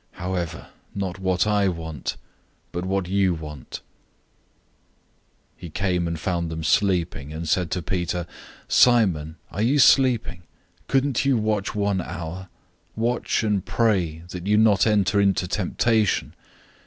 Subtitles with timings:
[0.13, 2.15] However, not what I desire,
[2.71, 3.59] but what you desire." 014:037
[5.57, 8.25] He came and found them sleeping, and said to Peter,
[8.67, 10.41] "Simon, are you sleeping?
[10.87, 12.49] Couldn't you watch one hour?
[12.97, 16.33] 014:038 Watch and pray, that you may not enter into temptation.